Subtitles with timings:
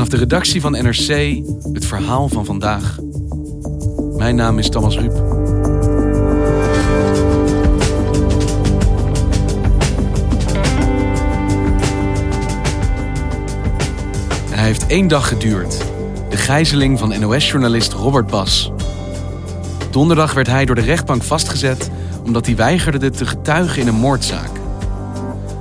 [0.00, 1.42] Vanaf de redactie van NRC
[1.72, 2.98] het verhaal van vandaag.
[4.16, 5.12] Mijn naam is Thomas Ruip.
[14.50, 15.84] Hij heeft één dag geduurd.
[16.28, 18.72] De gijzeling van NOS-journalist Robert Bas.
[19.90, 21.90] Donderdag werd hij door de rechtbank vastgezet
[22.24, 24.50] omdat hij weigerde te getuigen in een moordzaak.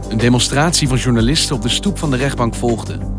[0.10, 3.19] Een demonstratie van journalisten op de stoep van de rechtbank volgde.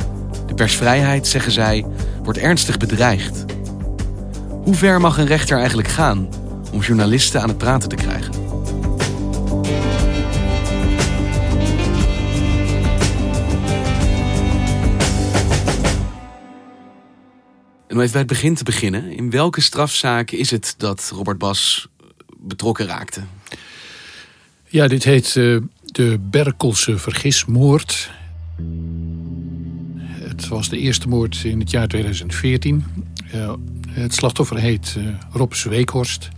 [0.50, 1.86] De persvrijheid, zeggen zij,
[2.22, 3.44] wordt ernstig bedreigd.
[4.48, 6.28] Hoe ver mag een rechter eigenlijk gaan
[6.72, 8.32] om journalisten aan het praten te krijgen?
[17.86, 19.12] En om even bij het begin te beginnen.
[19.12, 21.88] In welke strafzaak is het dat Robert Bas
[22.36, 23.20] betrokken raakte?
[24.66, 28.10] Ja, dit heet uh, de Berkelse vergismoord.
[30.40, 32.84] Het was de eerste moord in het jaar 2014.
[33.34, 33.52] Uh,
[33.88, 36.28] het slachtoffer heet uh, Rob Zweekhorst.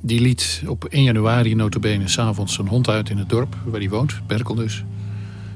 [0.00, 3.88] die liet op 1 januari notabene s'avonds zijn hond uit in het dorp waar hij
[3.88, 4.26] woont.
[4.26, 4.84] Berkel dus.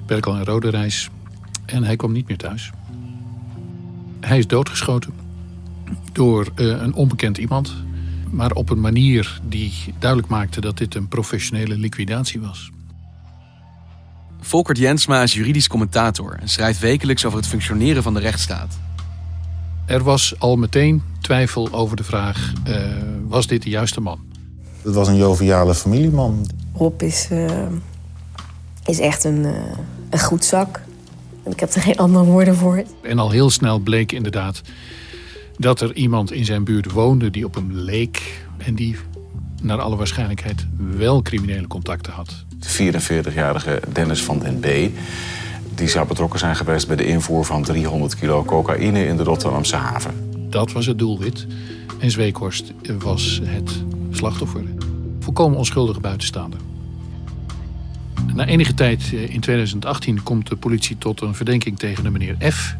[0.06, 1.09] Berkel en Rode Reis.
[1.67, 2.71] En hij kwam niet meer thuis.
[4.21, 5.12] Hij is doodgeschoten
[6.12, 7.75] door een onbekend iemand
[8.31, 12.71] maar op een manier die duidelijk maakte dat dit een professionele liquidatie was.
[14.41, 18.78] Volkert Jensma is juridisch commentator en schrijft wekelijks over het functioneren van de rechtsstaat.
[19.86, 22.77] Er was al meteen twijfel over de vraag: uh,
[23.28, 24.19] was dit de juiste man?
[24.83, 26.50] Het was een joviale familieman.
[26.75, 27.66] Rob is, uh,
[28.84, 29.53] is echt een, uh,
[30.10, 30.81] een goed zak.
[31.44, 32.84] Ik heb er geen andere woorden voor.
[33.03, 34.62] En al heel snel bleek inderdaad
[35.59, 38.97] dat er iemand in zijn buurt woonde die op hem leek en die
[39.62, 40.66] naar alle waarschijnlijkheid
[40.97, 42.44] wel criminele contacten had.
[42.59, 44.67] De 44-jarige Dennis van den B.
[45.75, 49.77] Die zou betrokken zijn geweest bij de invoer van 300 kilo cocaïne in de Rotterdamse
[49.77, 50.15] haven.
[50.51, 51.47] Dat was het doelwit.
[51.99, 53.71] En Zweekhorst was het
[54.11, 54.65] slachtoffer.
[55.21, 56.61] Volkomen onschuldige buitenstaander.
[58.35, 62.37] Na enige tijd eh, in 2018 komt de politie tot een verdenking tegen de meneer
[62.53, 62.77] F.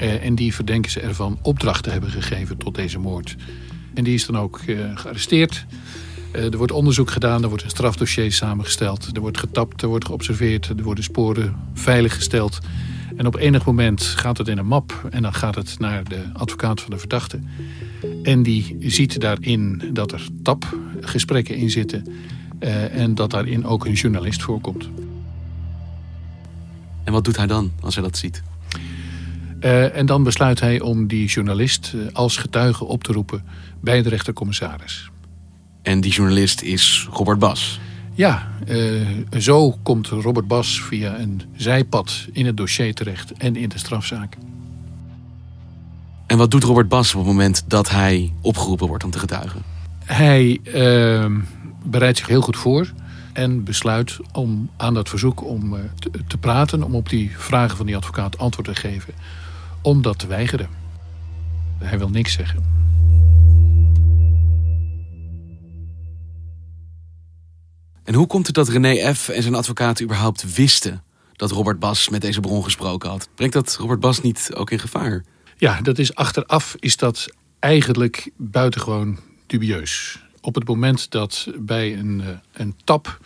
[0.00, 3.36] Uh, en die verdenken ze ervan opdracht te hebben gegeven tot deze moord.
[3.94, 5.66] En die is dan ook uh, gearresteerd.
[6.36, 9.08] Uh, er wordt onderzoek gedaan, er wordt een strafdossier samengesteld.
[9.12, 12.58] Er wordt getapt, er wordt geobserveerd, er worden sporen veiliggesteld.
[13.16, 16.24] En op enig moment gaat het in een map en dan gaat het naar de
[16.32, 17.40] advocaat van de verdachte.
[18.22, 22.06] En die ziet daarin dat er tapgesprekken in zitten
[22.92, 24.88] en dat daarin ook een journalist voorkomt.
[27.04, 28.42] En wat doet hij dan als hij dat ziet?
[29.60, 33.44] Uh, en dan besluit hij om die journalist als getuige op te roepen
[33.80, 35.11] bij de rechtercommissaris.
[35.82, 37.80] En die journalist is Robert Bas?
[38.14, 39.06] Ja, uh,
[39.38, 44.36] zo komt Robert Bas via een zijpad in het dossier terecht en in de strafzaak.
[46.26, 49.62] En wat doet Robert Bas op het moment dat hij opgeroepen wordt om te getuigen?
[50.04, 51.38] Hij ehm,
[51.84, 52.92] bereidt zich heel goed voor
[53.32, 57.86] en besluit om aan dat verzoek om te, te praten, om op die vragen van
[57.86, 59.14] die advocaat antwoord te geven
[59.82, 60.68] om dat te weigeren.
[61.78, 62.81] Hij wil niks zeggen.
[68.12, 69.28] En hoe komt het dat René F.
[69.28, 71.02] en zijn advocaat überhaupt wisten
[71.32, 73.28] dat Robert Bas met deze bron gesproken had?
[73.34, 75.24] Brengt dat Robert Bas niet ook in gevaar?
[75.56, 77.28] Ja, dat is achteraf is dat
[77.58, 80.22] eigenlijk buitengewoon dubieus.
[80.40, 83.20] Op het moment dat bij een, eh, een tap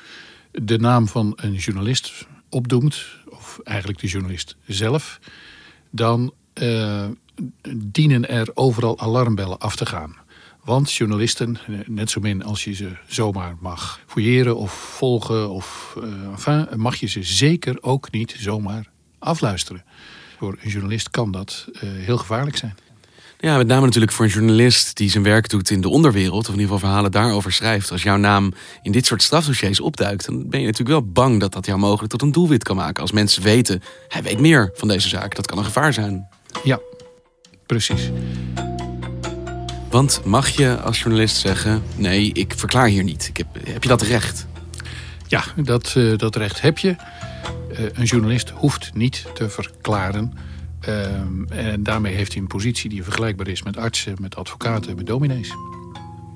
[0.52, 5.18] de naam van een journalist opdoemt, of eigenlijk de journalist zelf,
[5.90, 7.04] dan uh,
[7.76, 10.16] dienen er overal alarmbellen af te gaan.
[10.66, 15.96] Want journalisten, eh, net zo min als je ze zomaar mag fouilleren of volgen, of,
[15.98, 19.84] uh, enfin, mag je ze zeker ook niet zomaar afluisteren.
[20.38, 22.74] Voor een journalist kan dat uh, heel gevaarlijk zijn.
[23.38, 26.54] Ja, met name natuurlijk voor een journalist die zijn werk doet in de onderwereld, of
[26.54, 27.90] in ieder geval verhalen daarover schrijft.
[27.90, 28.52] Als jouw naam
[28.82, 32.10] in dit soort strafdossiers opduikt, dan ben je natuurlijk wel bang dat dat jou mogelijk
[32.10, 33.02] tot een doelwit kan maken.
[33.02, 36.28] Als mensen weten, hij weet meer van deze zaak, dat kan een gevaar zijn.
[36.64, 36.80] Ja,
[37.66, 38.10] precies.
[39.96, 43.28] Want mag je als journalist zeggen: nee, ik verklaar hier niet?
[43.28, 44.46] Ik heb, heb je dat recht?
[45.26, 46.88] Ja, dat, uh, dat recht heb je.
[46.88, 50.32] Uh, een journalist hoeft niet te verklaren
[50.86, 55.06] Ehm, en daarmee heeft hij een positie die vergelijkbaar is met artsen, met advocaten, met
[55.06, 55.54] dominees.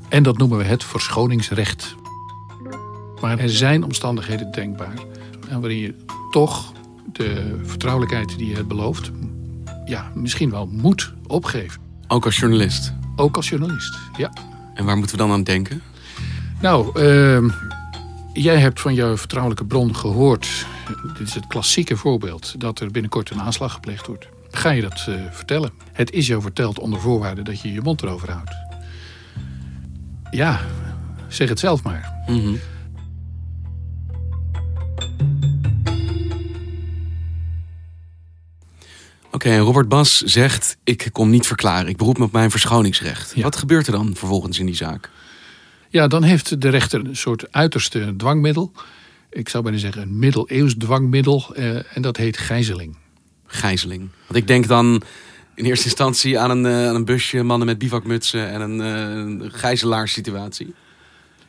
[0.09, 1.95] En dat noemen we het verschoningsrecht.
[3.21, 4.95] Maar er zijn omstandigheden denkbaar
[5.49, 5.95] en waarin je
[6.31, 6.73] toch
[7.13, 9.11] de vertrouwelijkheid die je hebt beloofd,
[9.85, 11.81] ja, misschien wel moet opgeven.
[12.09, 12.93] Ook als journalist.
[13.21, 14.33] Ook als journalist, ja.
[14.75, 15.83] En waar moeten we dan aan denken?
[16.61, 17.49] Nou, ehm,
[18.33, 20.67] jij hebt van jouw vertrouwelijke bron gehoord.
[21.19, 24.29] Dit is het klassieke voorbeeld dat er binnenkort een aanslag gepleegd wordt.
[24.51, 25.71] Ga je dat eh, vertellen?
[25.93, 28.55] Het is jou verteld onder voorwaarde dat je je mond erover houdt.
[30.31, 30.61] Ja,
[31.29, 32.13] zeg het zelf maar.
[32.27, 32.55] Mhm.
[39.31, 41.89] Oké, Robert Bas zegt: Ik kom niet verklaren.
[41.89, 43.33] Ik beroep me op mijn verschoningsrecht.
[43.35, 43.43] Ja.
[43.43, 45.11] Wat gebeurt er dan vervolgens in die zaak?
[45.89, 48.73] Ja, dan heeft de rechter een soort uiterste dwangmiddel.
[49.31, 51.55] Ik zou bijna zeggen een middeleeuws dwangmiddel.
[51.55, 52.97] eh, en dat heet gijzeling.
[53.47, 54.09] Gijzeling.
[54.27, 55.03] Want ik denk dan
[55.55, 59.17] in eerste instantie aan een, eh, aan een busje, mannen met bivakmutsen en een, eh,
[59.17, 60.75] een gijzelaarssituatie.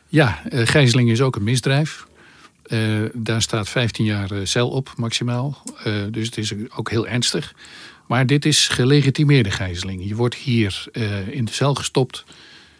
[0.08, 2.06] Ja, eh, gijzeling is ook een misdrijf.
[2.62, 5.62] Eh, daar staat 15 jaar eh, cel op, maximaal.
[5.84, 7.54] Eh, dus het is ook heel ernstig.
[8.06, 10.08] Maar dit is gelegitimeerde gijzeling.
[10.08, 10.84] Je wordt hier
[11.30, 12.24] in de cel gestopt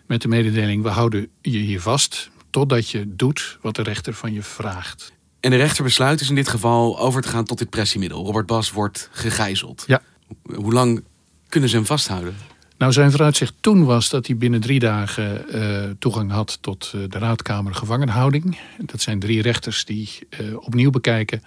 [0.06, 0.82] met de mededeling...
[0.82, 5.12] we houden je hier vast totdat je doet wat de rechter van je vraagt.
[5.40, 8.24] En de rechter besluit dus in dit geval over te gaan tot dit pressiemiddel.
[8.24, 9.84] Robert Bas wordt gegijzeld.
[9.86, 10.02] Ja.
[10.42, 11.04] Hoe lang
[11.48, 12.36] kunnen ze hem vasthouden?
[12.82, 17.00] Nou, zijn vooruitzicht toen was dat hij binnen drie dagen eh, toegang had tot eh,
[17.08, 18.58] de raadkamer gevangenhouding.
[18.78, 21.42] Dat zijn drie rechters die eh, opnieuw bekijken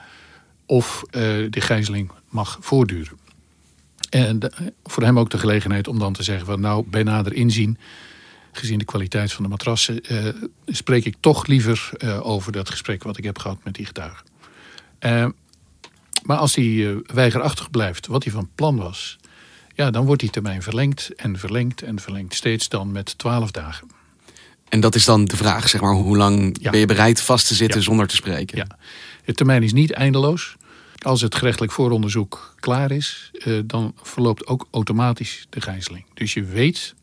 [0.66, 1.04] of
[1.50, 3.18] de gijzeling mag voortduren.
[4.10, 4.40] En
[4.84, 7.78] voor hem ook de gelegenheid om dan te zeggen van nou, bij nader inzien,
[8.52, 10.02] gezien de kwaliteit van de matrassen,
[10.66, 11.90] spreek ik toch liever
[12.22, 14.24] over dat gesprek wat ik heb gehad met die getuige.
[16.24, 19.18] Maar als hij weigerachtig blijft, wat hij van plan was,
[19.76, 22.34] ja, dan wordt die termijn verlengd en verlengd en verlengd.
[22.36, 23.88] Steeds dan met twaalf dagen.
[24.70, 26.70] En dat is dan de vraag, zeg maar, hoe lang Ja.
[26.72, 27.86] ben je bereid vast te zitten Ja.
[27.86, 28.58] zonder te spreken?
[28.58, 28.68] Ja.
[29.26, 30.56] De termijn is niet eindeloos.
[31.02, 36.06] Als het gerechtelijk vooronderzoek klaar is, eh, dan verloopt ook automatisch de gijzeling.
[36.14, 36.94] Dus je weet,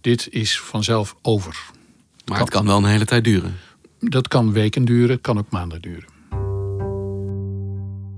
[0.00, 1.56] dit is vanzelf over.
[2.24, 3.56] Maar het kan wel een hele tijd duren.
[4.00, 6.04] Dat kan weken duren, het kan ook maanden duren.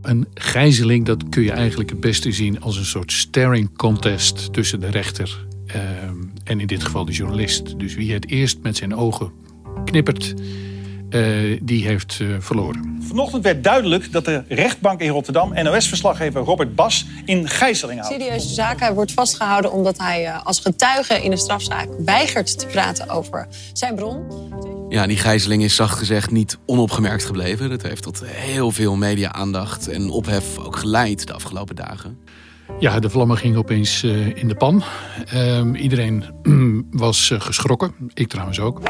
[0.09, 4.81] Een gijzeling, dat kun je eigenlijk het beste zien als een soort staring contest tussen
[4.81, 5.81] de rechter eh,
[6.45, 7.79] en in dit geval de journalist.
[7.79, 9.33] Dus wie het eerst met zijn ogen
[9.85, 10.35] knippert,
[11.11, 12.99] eh, die heeft eh, verloren.
[13.01, 18.15] Vanochtend werd duidelijk dat de rechtbank in Rotterdam NOS-verslaggever Robert Bas in gijzeling houdt.
[18.15, 18.81] serieuze zaak.
[18.81, 23.49] Hij wordt vastgehouden omdat hij eh, als getuige in een strafzaak weigert te praten over
[23.73, 24.27] zijn bron.
[24.88, 27.70] Ja, die gijzeling is zacht gezegd niet onopgemerkt gebleven.
[27.70, 32.19] Dat heeft tot heel veel media-aandacht en ophef ook geleid de afgelopen dagen.
[32.79, 34.82] Ja, de vlammen gingen opeens eh, in de pan.
[35.26, 36.25] Ehm, iedereen
[36.90, 37.94] was eh, geschrokken.
[38.14, 38.81] Ik trouwens ook.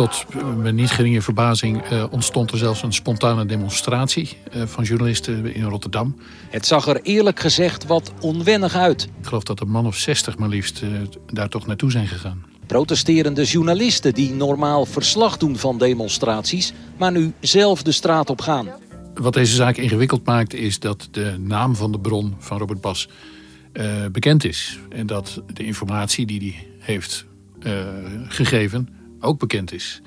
[0.00, 0.24] Tot
[0.56, 5.62] mijn niet geringe verbazing eh, ontstond er zelfs een spontane demonstratie eh, van journalisten in
[5.62, 6.16] Rotterdam.
[6.50, 9.02] Het zag er eerlijk gezegd wat onwennig uit.
[9.02, 10.88] Ik geloof dat een man of zestig maar liefst eh,
[11.26, 12.44] daar toch naartoe zijn gegaan.
[12.66, 18.68] Protesterende journalisten die normaal verslag doen van demonstraties, maar nu zelf de straat op gaan.
[19.14, 23.08] Wat deze zaak ingewikkeld maakt is dat de naam van de bron van Robert Bas
[24.12, 24.78] bekend is.
[24.88, 27.26] En dat de informatie die hij heeft
[28.28, 30.02] gegeven ook bekend is.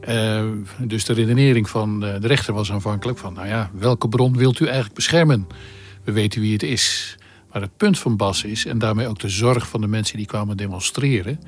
[0.00, 0.44] Eh,
[0.78, 3.32] dus de redenering van eh, de rechter was aanvankelijk van...
[3.32, 5.46] nou ja, welke bron wilt u eigenlijk beschermen?
[6.04, 7.16] We weten wie het is.
[7.52, 10.26] Maar het punt van Bas is, en daarmee ook de zorg van de mensen die
[10.26, 11.40] kwamen demonstreren...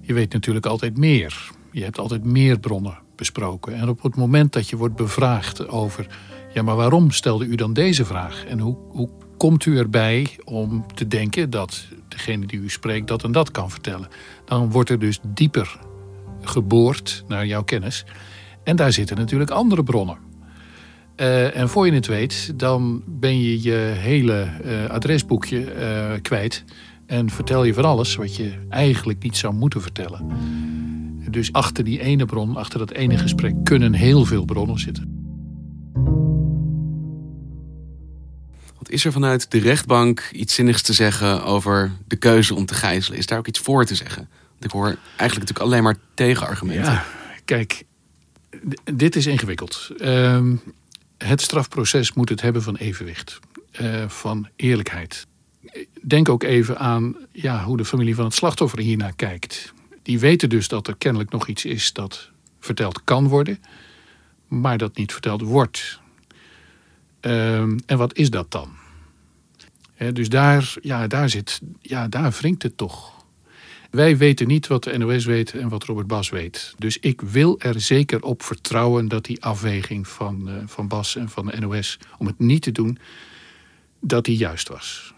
[0.00, 1.50] je weet natuurlijk altijd meer.
[1.72, 3.74] Je hebt altijd meer bronnen besproken.
[3.74, 6.06] En op het moment dat je wordt bevraagd over...
[6.54, 8.44] ja, maar waarom stelde u dan deze vraag?
[8.44, 13.24] En hoe, hoe komt u erbij om te denken dat degene die u spreekt dat
[13.24, 14.08] en dat kan vertellen?
[14.44, 15.78] Dan wordt er dus dieper
[16.42, 18.04] geboord naar jouw kennis.
[18.64, 20.18] En daar zitten natuurlijk andere bronnen.
[21.18, 26.64] Eh, en voor je het weet, dan ben je je hele eh, adresboekje eh, kwijt.
[27.06, 30.26] En vertel je van alles wat je eigenlijk niet zou moeten vertellen.
[31.30, 35.16] Dus achter die ene bron, achter dat ene gesprek, kunnen heel veel bronnen zitten.
[38.78, 42.74] Wat is er vanuit de rechtbank iets zinnigs te zeggen over de keuze om te
[42.74, 43.18] gijzelen?
[43.18, 44.28] Is daar ook iets voor te zeggen?
[44.60, 46.92] Ik hoor eigenlijk natuurlijk alleen maar tegenargumenten.
[46.92, 47.04] Ja,
[47.44, 47.84] kijk,
[48.84, 49.90] dit is ingewikkeld.
[49.98, 50.56] Ehm,
[51.18, 53.38] het strafproces moet het hebben van evenwicht,
[53.70, 55.26] eh, van eerlijkheid.
[56.02, 59.72] Denk ook even aan ja, hoe de familie van het slachtoffer hiernaar kijkt.
[60.02, 63.62] Die weten dus dat er kennelijk nog iets is dat verteld kan worden,
[64.46, 66.00] maar dat niet verteld wordt.
[67.20, 68.76] Ehm, en wat is dat dan?
[70.12, 73.17] Dus daar, ja, daar, zit, ja, daar wringt het toch.
[73.90, 76.74] Wij weten niet wat de NOS weet en wat Robert Bas weet.
[76.78, 81.28] Dus ik wil er zeker op vertrouwen dat die afweging van, eh, van Bas en
[81.28, 82.98] van de NOS om het niet te doen,
[84.00, 85.14] dat die juist was.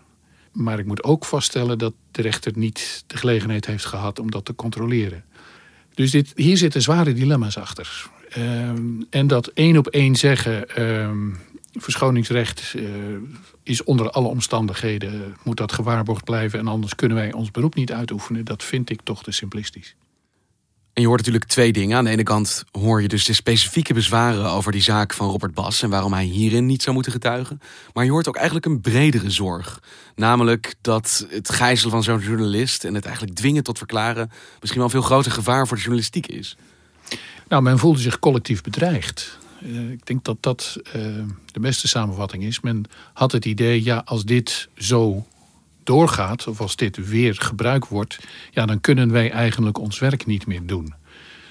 [0.52, 4.44] Maar ik moet ook vaststellen dat de rechter niet de gelegenheid heeft gehad om dat
[4.44, 5.24] te controleren.
[5.94, 8.10] Dus dit, hier zitten zware dilemma's achter.
[8.28, 11.30] Ehm, en dat één op één zeggen, ehm,
[11.72, 12.84] verschoningsrecht uh,
[13.62, 17.92] is onder alle omstandigheden, moet dat gewaarborgd blijven en anders kunnen wij ons beroep niet
[17.92, 19.96] uitoefenen, dat vind ik toch te simplistisch.
[20.92, 21.96] En je hoort natuurlijk twee dingen.
[21.96, 25.54] Aan de ene kant hoor je dus de specifieke bezwaren over die zaak van Robert
[25.54, 27.60] Bas en waarom hij hierin niet zou moeten getuigen.
[27.92, 29.82] Maar je hoort ook eigenlijk een bredere zorg.
[30.14, 34.84] Namelijk dat het gijzelen van zo'n journalist en het eigenlijk dwingen tot verklaren misschien wel
[34.84, 36.56] een veel groter gevaar voor de journalistiek is.
[37.48, 39.38] Nou, men voelde zich collectief bedreigd.
[39.62, 40.92] Uh, ik denk dat dat uh,
[41.52, 42.60] de beste samenvatting is.
[42.60, 45.26] Men had het idee, ja, als dit zo
[45.82, 48.18] doorgaat, of als dit weer gebruikt wordt,
[48.50, 50.94] ja, dan kunnen wij eigenlijk ons werk niet meer doen.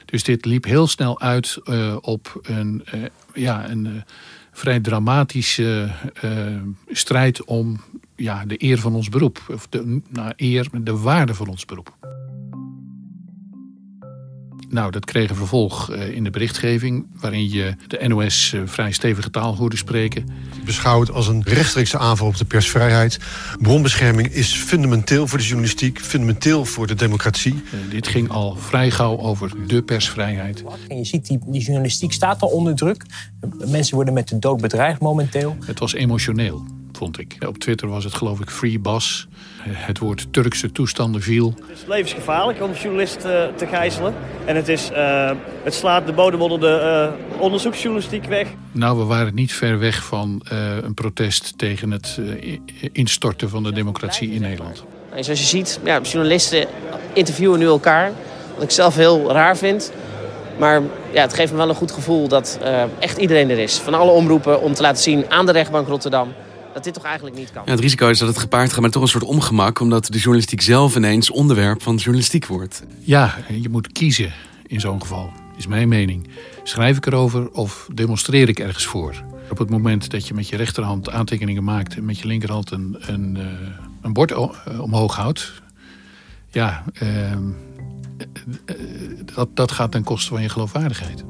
[0.05, 2.85] Dus dit liep heel snel uit uh, op een,
[3.33, 4.03] ja, een
[4.51, 5.91] vrij dramatische
[6.87, 7.81] strijd om
[8.15, 9.41] ja, de eer van ons beroep.
[9.53, 12.18] Of de nou, eer, de waarde van ons beroep.
[14.69, 19.55] Nou, dat kreeg een vervolg in de berichtgeving, waarin je de NOS vrij stevige taal
[19.55, 20.29] hoorde spreken.
[20.65, 23.19] Beschouwd als een rechtstreekse aanval op de persvrijheid.
[23.59, 27.53] Bronbescherming is fundamenteel voor de journalistiek, fundamenteel voor de democratie.
[27.53, 30.63] Uh, dit ging al vrij gauw over de persvrijheid.
[30.87, 33.05] En je ziet, die, die journalistiek staat al onder druk.
[33.67, 35.55] Mensen worden met de dood bedreigd momenteel.
[35.65, 37.35] Het was emotioneel vond ik.
[37.47, 39.27] Op Twitter was het geloof ik Free Bas.
[39.61, 41.53] Het woord Turkse toestanden viel.
[41.67, 44.13] Het is levensgevaarlijk om journalisten te gijzelen.
[44.45, 45.31] En het, is, uh,
[45.63, 48.47] het slaat de bodem onder de uh, onderzoeksjournalistiek weg.
[48.71, 52.19] Nou, we waren niet ver weg van uh, een protest tegen het
[52.91, 54.83] instorten van de democratie in Nederland.
[55.15, 56.67] En zoals je ziet, ja, journalisten
[57.13, 58.11] interviewen nu elkaar.
[58.53, 59.91] Wat ik zelf heel raar vind.
[60.57, 62.59] Maar ja, het geeft me wel een goed gevoel dat
[62.99, 63.77] echt iedereen er is.
[63.77, 66.33] Van alle omroepen om te laten zien aan de rechtbank Rotterdam
[66.83, 67.63] dat dit toch eigenlijk niet kan.
[67.65, 70.17] Ja, het risico is dat het gepaard gaat met toch een soort ongemak, omdat de
[70.17, 72.83] journalistiek zelf ineens onderwerp van de journalistiek wordt.
[72.99, 74.33] Ja, je moet kiezen
[74.67, 76.27] in zo'n geval, is mijn mening.
[76.63, 79.23] Schrijf ik erover of demonstreer ik ergens voor?
[79.49, 82.97] Op het moment dat je met je rechterhand aantekeningen maakt en met je linkerhand een,
[82.99, 83.45] een, uh,
[84.01, 84.33] een bord
[84.79, 85.61] omhoog houdt,
[86.49, 87.37] ja, uh,
[89.35, 91.23] dat, dat gaat ten koste van je geloofwaardigheid.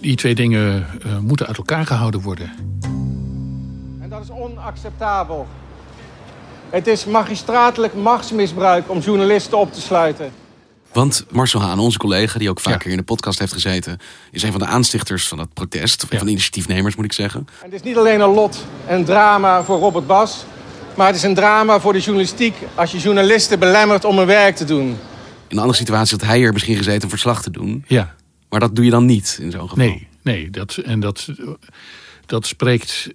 [0.00, 2.67] Die twee dingen uh, moeten uit elkaar gehouden worden.
[4.18, 5.46] Dat is onacceptabel.
[6.70, 10.30] Het is magistratelijk machtsmisbruik om journalisten op te sluiten.
[10.92, 12.90] Want Marcel Haan, onze collega, die ook vaker ja.
[12.90, 13.98] in de podcast heeft gezeten,
[14.30, 16.02] is een van de aanstichters van het protest.
[16.04, 16.16] Of ja.
[16.16, 17.40] van de initiatiefnemers, moet ik zeggen.
[17.40, 20.44] En het is niet alleen een lot en drama voor Robert Bas,
[20.94, 24.56] maar het is een drama voor de journalistiek als je journalisten belemmert om hun werk
[24.56, 24.86] te doen.
[24.86, 24.96] In
[25.48, 27.84] een andere situatie had hij er misschien gezeten om verslag te doen.
[27.86, 28.14] Ja.
[28.48, 29.84] Maar dat doe je dan niet in zo'n geval.
[29.84, 31.28] Nee, nee dat, en dat,
[32.26, 33.08] dat spreekt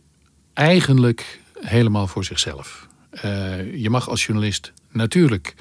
[0.53, 2.87] eigenlijk helemaal voor zichzelf.
[3.25, 5.55] Uh, je mag als journalist natuurlijk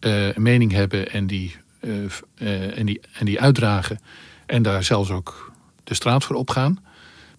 [0.00, 4.00] uh, een mening hebben en die, uh, en, die, en die uitdragen.
[4.46, 5.52] En daar zelfs ook
[5.84, 6.84] de straat voor opgaan.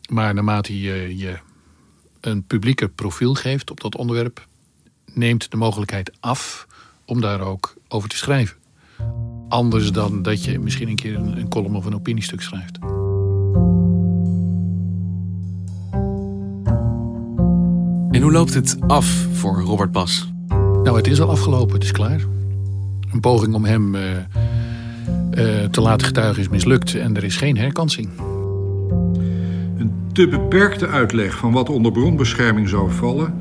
[0.10, 1.38] Maar naarmate je je
[2.22, 4.48] een publieke profiel geeft op dat onderwerp,
[5.14, 6.68] neemt de mogelijkheid af
[7.06, 8.58] om daar ook over te schrijven.
[9.50, 12.97] Anders dan dat je misschien een keer een column of een opiniestuk schrijft.
[18.28, 20.32] Hoe loopt het af voor Robert Bas?
[20.84, 22.22] Nou, het is al afgelopen, het is klaar.
[23.12, 27.58] Een poging om hem uh, uh, te laten getuigen is mislukt en er is geen
[27.58, 28.10] herkansing.
[29.78, 33.34] Een te beperkte uitleg van wat onder bronbescherming zou vallen,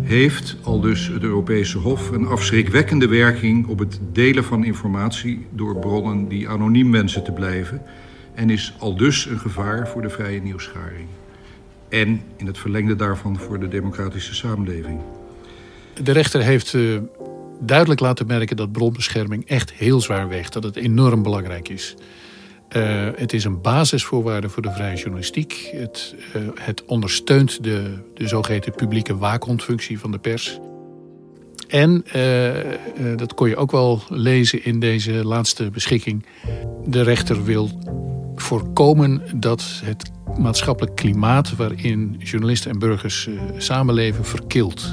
[0.00, 5.76] heeft, al dus het Europese Hof, een afschrikwekkende werking op het delen van informatie door
[5.76, 7.82] bronnen die anoniem wensen te blijven
[8.34, 11.08] en is al dus een gevaar voor de vrije nieuwsgaring
[11.88, 15.00] en in het verlengde daarvan voor de democratische samenleving.
[16.02, 16.98] De rechter heeft uh,
[17.60, 21.94] duidelijk laten merken dat bronbescherming echt heel zwaar weegt, dat het enorm belangrijk is.
[22.76, 25.70] Uh, het is een basisvoorwaarde voor de vrije journalistiek.
[25.72, 30.58] Het, uh, het ondersteunt de, de zogeheten publieke waakhondfunctie van de pers.
[31.68, 32.04] En,
[33.16, 36.26] dat kon je ook wel lezen in deze laatste beschikking,
[36.86, 37.70] de rechter wil
[38.40, 44.92] voorkomen dat het maatschappelijk klimaat waarin journalisten en burgers uh, samenleven verkilt.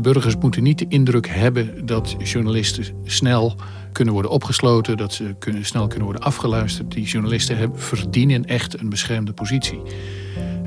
[0.00, 3.56] Burgers moeten niet de indruk hebben dat journalisten snel
[3.92, 6.90] kunnen worden opgesloten, dat ze kunnen, snel kunnen worden afgeluisterd.
[6.90, 9.80] Die journalisten hebben, verdienen echt een beschermde positie.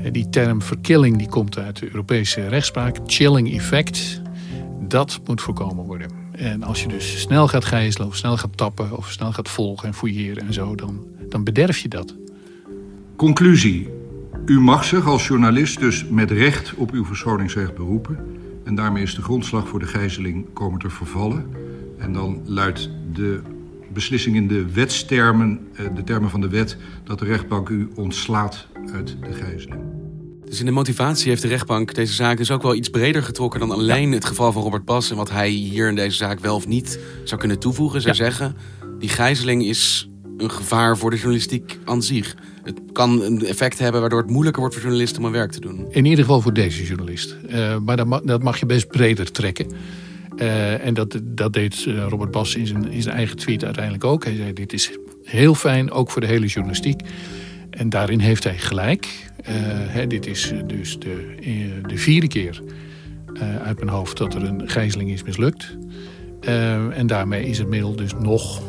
[0.02, 2.98] Eh, Die term verkilling die komt uit de Europese rechtspraak.
[3.06, 4.22] Chilling effect,
[4.88, 6.10] dat moet voorkomen worden.
[6.32, 8.96] En als je dus snel gaat gijzelen of snel gaat tappen...
[8.96, 12.16] of snel gaat volgen en fouilleren en zo, dan, dan bederf je dat.
[13.16, 13.88] Conclusie.
[14.46, 18.18] U mag zich als journalist dus met recht op uw verschoningsrecht beroepen.
[18.64, 21.46] En daarmee is de grondslag voor de gijzeling komen te vervallen.
[21.98, 23.40] En dan luidt de
[23.92, 28.66] beslissing in de wetstermen, eh, de termen van de wet, dat de rechtbank u ontslaat
[28.92, 29.80] uit de gijzeling.
[30.44, 33.60] Dus in de motivatie heeft de rechtbank deze zaak dus ook wel iets breder getrokken
[33.60, 36.54] dan alleen het geval van Robert Bas en wat hij hier in deze zaak wel
[36.54, 38.00] of niet zou kunnen toevoegen.
[38.00, 38.56] Zij zeggen,
[38.98, 40.08] die gijzeling is
[40.42, 42.36] een gevaar voor de journalistiek aan zich.
[42.62, 45.60] Het kan een effect hebben waardoor het moeilijker wordt voor journalisten om hun werk te
[45.60, 45.86] doen.
[45.90, 47.36] In ieder geval voor deze journalist.
[47.48, 49.66] Eh, maar dat mag, dat mag je best breder trekken.
[50.36, 54.04] Eh, en dat, dat deed eh, Robert Bas in zijn, in zijn eigen tweet uiteindelijk
[54.04, 54.24] ook.
[54.24, 54.90] Hij zei, dit is
[55.24, 57.00] heel fijn, ook voor de hele journalistiek.
[57.70, 59.30] En daarin heeft hij gelijk.
[59.42, 61.38] Hè, dit is dus de,
[61.86, 62.62] de vierde keer
[63.64, 65.76] uit mijn hoofd dat er een gijzeling is mislukt.
[66.90, 68.62] En daarmee is het middel dus nog,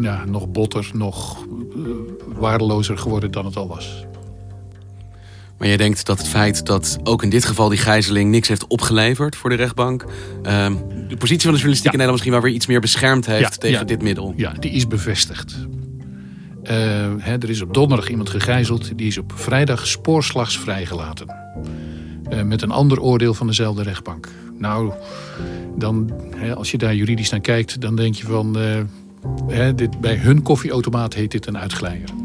[0.00, 1.80] ja, nog botter, nog eh,
[2.36, 4.04] waardelozer geworden dan het al was.
[5.62, 8.66] Maar jij denkt dat het feit dat ook in dit geval die gijzeling niks heeft
[8.66, 10.04] opgeleverd voor de rechtbank,
[10.42, 10.76] ehm,
[11.08, 13.48] de positie van de journalistiek in Nederland misschien wel weer iets meer beschermd heeft Ja,
[13.48, 13.84] tegen ja.
[13.84, 14.32] dit middel.
[14.36, 15.66] Ja, die is bevestigd.
[16.62, 16.76] Eh,
[17.18, 18.98] hè, er is op donderdag iemand gegijzeld.
[18.98, 21.34] Die is op vrijdag spoorslags vrijgelaten.
[22.28, 24.28] Eh, met een ander oordeel van dezelfde rechtbank.
[24.58, 24.92] Nou,
[25.76, 28.56] dan, hè, als je daar juridisch naar kijkt, dan denk je van...
[29.74, 32.21] dit, bij hun koffieautomaat heet dit een uitglijer.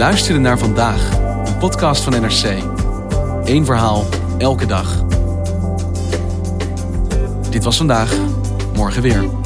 [0.00, 2.62] Luisterde naar vandaag, een podcast van NRC.
[3.44, 4.04] Eén verhaal,
[4.38, 5.04] elke dag.
[7.50, 8.16] Dit was vandaag,
[8.74, 9.39] morgen weer.